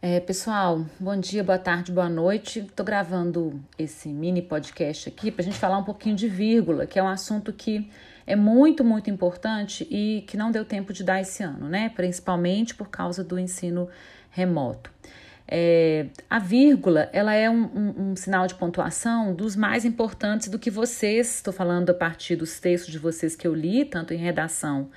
[0.00, 2.60] É, pessoal, bom dia, boa tarde, boa noite.
[2.60, 7.00] Estou gravando esse mini podcast aqui para a gente falar um pouquinho de vírgula, que
[7.00, 7.90] é um assunto que
[8.24, 11.88] é muito, muito importante e que não deu tempo de dar esse ano, né?
[11.88, 13.88] Principalmente por causa do ensino
[14.30, 14.88] remoto.
[15.48, 20.60] É, a vírgula, ela é um, um, um, sinal de pontuação dos mais importantes do
[20.60, 24.18] que vocês, estou falando a partir dos textos de vocês que eu li, tanto em
[24.18, 24.90] redação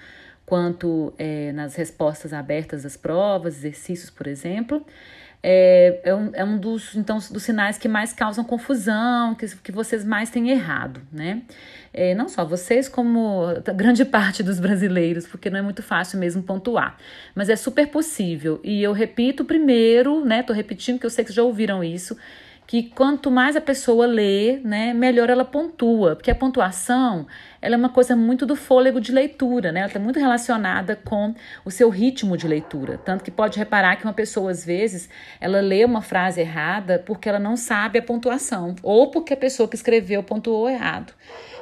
[0.51, 4.85] quanto é, nas respostas abertas das provas, exercícios, por exemplo.
[5.41, 9.71] É, é, um, é um dos, então, dos sinais que mais causam confusão, que, que
[9.71, 11.43] vocês mais têm errado, né?
[11.93, 16.43] É, não só vocês, como grande parte dos brasileiros, porque não é muito fácil mesmo
[16.43, 16.97] pontuar.
[17.33, 18.59] Mas é super possível.
[18.61, 20.43] E eu repito primeiro, né?
[20.43, 22.17] Tô repetindo que eu sei que já ouviram isso
[22.71, 27.27] que quanto mais a pessoa lê, né, melhor ela pontua, porque a pontuação
[27.61, 29.81] ela é uma coisa muito do fôlego de leitura, né?
[29.81, 31.35] Ela está muito relacionada com
[31.65, 35.09] o seu ritmo de leitura, tanto que pode reparar que uma pessoa às vezes
[35.41, 39.67] ela lê uma frase errada porque ela não sabe a pontuação ou porque a pessoa
[39.67, 41.13] que escreveu pontuou errado.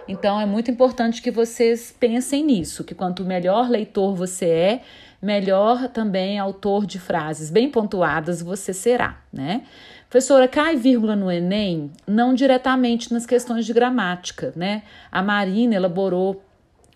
[0.07, 4.81] Então é muito importante que vocês pensem nisso, que quanto melhor leitor você é,
[5.19, 9.63] melhor também autor de frases bem pontuadas você será, né?
[10.09, 11.91] Professora, cai vírgula no Enem?
[12.07, 14.81] Não diretamente nas questões de gramática, né?
[15.11, 16.43] A Marina elaborou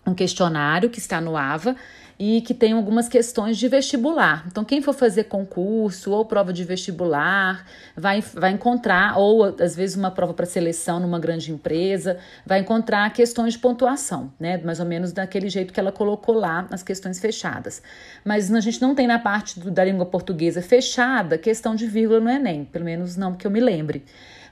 [0.04, 1.76] um questionário que está no AVA
[2.18, 4.44] e que tem algumas questões de vestibular.
[4.46, 9.96] Então, quem for fazer concurso ou prova de vestibular vai, vai encontrar, ou às vezes
[9.96, 14.58] uma prova para seleção numa grande empresa, vai encontrar questões de pontuação, né?
[14.58, 17.82] Mais ou menos daquele jeito que ela colocou lá nas questões fechadas.
[18.24, 22.20] Mas a gente não tem na parte do, da língua portuguesa fechada questão de vírgula
[22.20, 24.04] no Enem, pelo menos não que eu me lembre.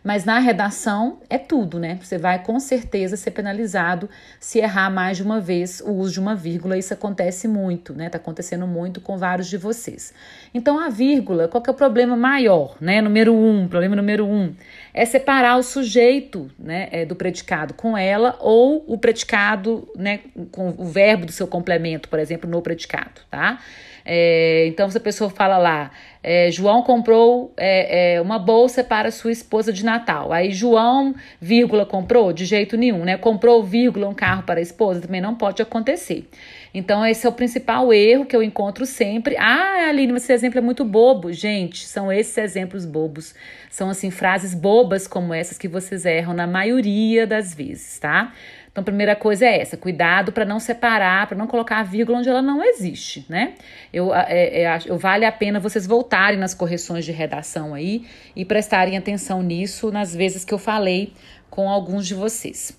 [0.02, 1.98] Mas na redação é tudo, né?
[2.02, 6.20] Você vai com certeza ser penalizado se errar mais de uma vez o uso de
[6.20, 6.76] uma vírgula.
[6.76, 8.08] Isso acontece muito, né?
[8.08, 10.12] Tá acontecendo muito com vários de vocês.
[10.52, 13.00] Então a vírgula, qual que é o problema maior, né?
[13.00, 14.52] Número um, problema número um
[14.94, 20.20] é separar o sujeito, né, é, do predicado com ela ou o predicado, né,
[20.50, 23.58] com o verbo do seu complemento, por exemplo, no predicado, tá?
[24.04, 25.90] É, então, se a pessoa fala lá,
[26.22, 30.32] é, João comprou é, é, uma bolsa para sua esposa de Natal.
[30.32, 32.32] Aí João, vírgula, comprou?
[32.32, 33.16] De jeito nenhum, né?
[33.16, 35.02] Comprou, vírgula, um carro para a esposa?
[35.02, 36.28] Também não pode acontecer.
[36.74, 39.36] Então, esse é o principal erro que eu encontro sempre.
[39.36, 41.30] Ah, Aline, esse exemplo é muito bobo.
[41.30, 43.34] Gente, são esses exemplos bobos.
[43.70, 48.32] São, assim, frases bobas como essas que vocês erram na maioria das vezes, tá?
[48.70, 52.18] Então, a primeira coisa é essa: cuidado para não separar, para não colocar a vírgula
[52.18, 53.52] onde ela não existe, né?
[53.92, 58.46] Eu, é, é, eu vale a pena vocês voltarem nas correções de redação aí e
[58.46, 61.12] prestarem atenção nisso nas vezes que eu falei
[61.50, 62.78] com alguns de vocês.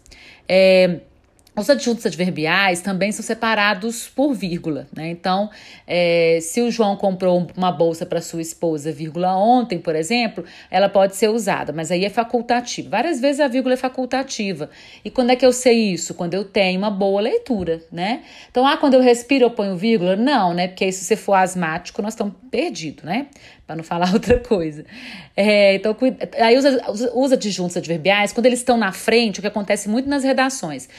[0.49, 1.01] É,
[1.55, 5.09] os adjuntos adverbiais também são separados por vírgula, né?
[5.09, 5.51] Então,
[5.85, 10.89] é, se o João comprou uma bolsa para sua esposa, vírgula, ontem, por exemplo, ela
[10.89, 12.89] pode ser usada, mas aí é facultativa.
[12.89, 14.67] Várias vezes a vírgula é facultativa.
[15.05, 16.15] E quando é que eu sei isso?
[16.15, 18.23] Quando eu tenho uma boa leitura, né?
[18.49, 20.15] Então, ah, quando eu respiro eu ponho vírgula?
[20.15, 20.67] Não, né?
[20.67, 23.27] Porque aí se você for asmático, nós estamos perdidos, né?
[23.67, 24.85] Para não falar outra coisa.
[25.37, 25.95] É, então,
[26.39, 26.65] aí os,
[27.13, 30.89] os adjuntos adverbiais, quando eles estão na frente, o que acontece muito nas redações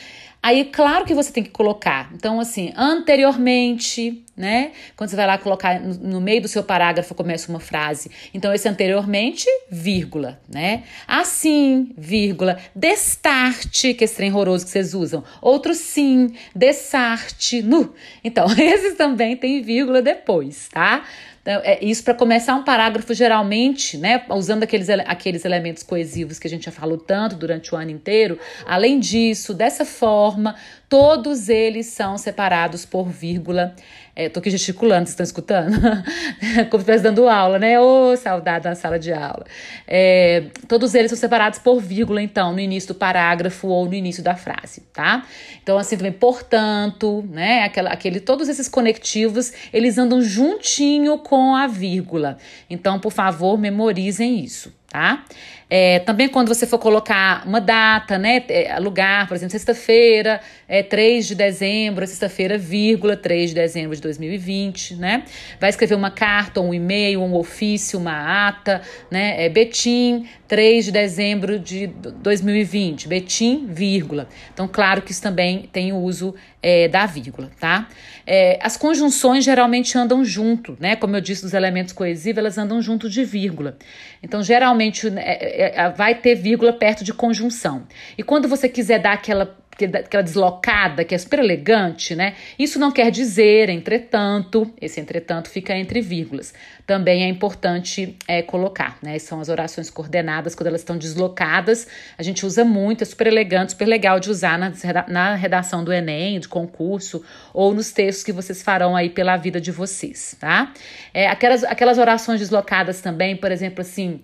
[0.44, 2.10] Aí, claro que você tem que colocar.
[2.12, 4.72] Então, assim, anteriormente, né?
[4.97, 8.11] Quando você vai lá colocar no, meio do seu parágrafo começa uma frase.
[8.33, 10.83] Então, esse anteriormente, vírgula, né?
[11.06, 15.22] Assim, vírgula, destarte, que é esse trem horroroso que vocês usam.
[15.41, 17.95] Outro sim, dessarte, nu.
[18.22, 21.05] Então, esses também tem vírgula depois, tá?
[21.45, 26.47] Então, é isso para começar um parágrafo, geralmente, né, usando aqueles, aqueles elementos coesivos que
[26.47, 28.39] a gente já falou tanto durante o ano inteiro.
[28.65, 30.56] Além disso, dessa forma,
[30.89, 33.77] todos eles são separados por vírgula.
[34.16, 35.75] É, tô aqui gesticulando, vocês estão escutando?
[36.70, 37.80] Como se estivesse dando aula, né?
[37.80, 39.44] Ô, oh, saudade da sala de aula.
[39.88, 44.22] É, todos eles são separados por vírgula, então, no início do parágrafo ou no início
[44.22, 45.26] da frase, tá?
[45.60, 47.64] Então, assim, também, portanto, né?
[47.64, 52.39] Aquela, aquele, todos esses conectivos, eles andam juntinho com a vírgula.
[52.71, 55.24] Então, por favor, memorizem isso, tá?
[55.68, 60.84] É, também quando você for colocar uma data, né, é, lugar, por exemplo, sexta-feira, é
[60.84, 65.24] 3 de dezembro, sexta-feira, vírgula, 3 de dezembro de 2020, né?
[65.58, 69.44] Vai escrever uma carta, um e-mail, um ofício, uma ata, né?
[69.44, 74.28] É Betim, 3 de dezembro de 2020, Betim, vírgula.
[74.52, 77.87] Então, claro que isso também tem o uso é, da vírgula, tá?
[78.27, 80.97] É, as conjunções geralmente andam junto, né?
[80.97, 83.77] Como eu disse, dos elementos coesivos, elas andam junto de vírgula.
[84.22, 87.87] Então, geralmente, é, é, é, vai ter vírgula perto de conjunção.
[88.16, 92.34] E quando você quiser dar aquela aquela deslocada, que é super elegante, né?
[92.59, 96.54] Isso não quer dizer, entretanto, esse entretanto fica entre vírgulas.
[96.86, 99.18] Também é importante é, colocar, né?
[99.18, 103.72] São as orações coordenadas, quando elas estão deslocadas, a gente usa muito, é super elegante,
[103.72, 104.72] super legal de usar na,
[105.09, 109.60] na redação do Enem, de concurso, ou nos textos que vocês farão aí pela vida
[109.60, 110.72] de vocês, tá?
[111.12, 114.20] É, aquelas, aquelas orações deslocadas também, por exemplo, assim,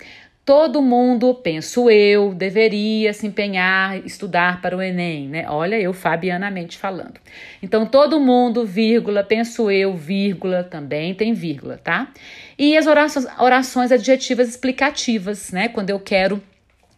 [0.50, 5.49] Todo mundo, penso eu, deveria se empenhar, estudar para o Enem, né?
[5.49, 7.20] Olha eu fabianamente falando.
[7.62, 12.12] Então, todo mundo, vírgula, penso eu, vírgula, também tem vírgula, tá?
[12.58, 15.69] E as orações, orações adjetivas explicativas, né?
[15.69, 16.43] Quando eu quero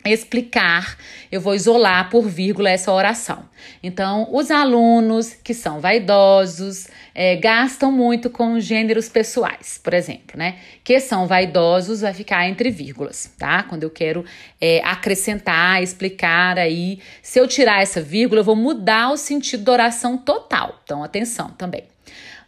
[0.04, 0.96] explicar,
[1.30, 3.44] eu vou isolar por vírgula essa oração.
[3.82, 10.56] Então, os alunos que são vaidosos é, gastam muito com gêneros pessoais, por exemplo, né?
[10.82, 13.62] Que são vaidosos vai ficar entre vírgulas, tá?
[13.62, 14.24] Quando eu quero
[14.60, 19.72] é, acrescentar, explicar aí, se eu tirar essa vírgula, eu vou mudar o sentido da
[19.72, 20.80] oração total.
[20.84, 21.84] Então, atenção também.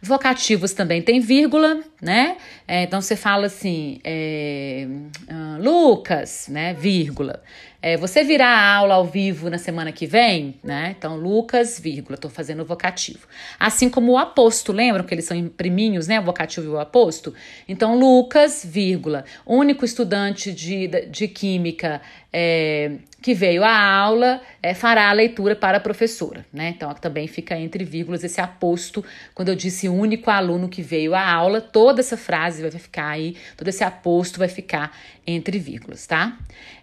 [0.01, 2.37] Vocativos também tem vírgula, né?
[2.67, 4.87] É, então você fala assim, é,
[5.29, 6.73] uh, Lucas, né?
[6.73, 7.43] Vírgula.
[7.81, 10.95] É, você virá a aula ao vivo na semana que vem, né?
[10.97, 13.27] Então, Lucas, vírgula, tô fazendo o vocativo.
[13.59, 16.19] Assim como o aposto, lembram que eles são priminhos, né?
[16.19, 17.31] O vocativo e o aposto?
[17.67, 22.01] Então, Lucas, vírgula, único estudante de, de química
[22.33, 26.69] é, que veio à aula é, fará a leitura para a professora, né?
[26.75, 29.05] Então também fica entre vírgulas esse aposto.
[29.33, 33.35] Quando eu disse único aluno que veio à aula, toda essa frase vai ficar aí,
[33.55, 36.37] todo esse aposto vai ficar entre vírgulas, tá?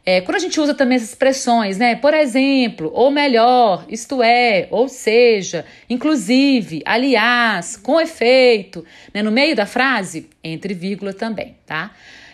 [0.04, 1.94] É, quando a gente usa também essas expressões, né?
[1.94, 8.84] Por exemplo, ou melhor, isto é, ou seja, inclusive, aliás, com efeito,
[9.14, 9.22] né?
[9.22, 11.92] No meio da frase, entre vírgula também, tá?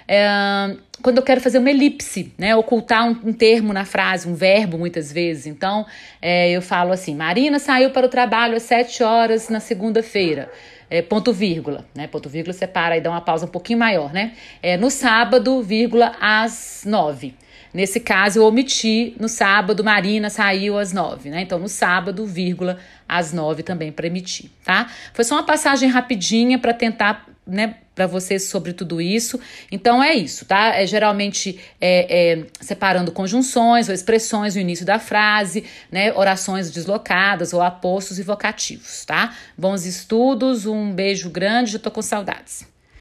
[0.08, 2.56] É, quando eu quero fazer uma elipse, né?
[2.56, 5.46] Ocultar um, um termo na frase, um verbo, muitas vezes.
[5.46, 5.86] Então,
[6.20, 10.50] é, eu falo assim: Marina saiu para o trabalho às 7 horas na segunda-feira.
[10.90, 12.06] É, ponto vírgula, né?
[12.06, 14.32] Ponto vírgula separa e dá uma pausa um pouquinho maior, né?
[14.62, 17.34] É, no sábado, vírgula, às 9.
[17.72, 21.42] Nesse caso, eu omiti no sábado, Marina saiu às nove, né?
[21.42, 22.78] Então, no sábado, vírgula,
[23.08, 24.90] às nove também para emitir, tá?
[25.12, 29.40] Foi só uma passagem rapidinha para tentar, né, para vocês sobre tudo isso.
[29.72, 30.76] Então, é isso, tá?
[30.76, 36.12] É geralmente é, é, separando conjunções ou expressões no início da frase, né?
[36.12, 39.34] Orações deslocadas ou apostos e vocativos, tá?
[39.56, 42.77] Bons estudos, um beijo grande, já tô com saudades.